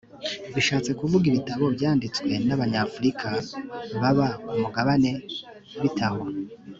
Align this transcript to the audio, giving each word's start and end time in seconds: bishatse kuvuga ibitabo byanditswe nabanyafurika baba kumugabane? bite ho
bishatse 0.55 0.89
kuvuga 0.99 1.25
ibitabo 1.31 1.65
byanditswe 1.75 2.29
nabanyafurika 2.47 3.29
baba 4.01 4.27
kumugabane? 4.47 5.11
bite 5.81 6.07
ho 6.13 6.21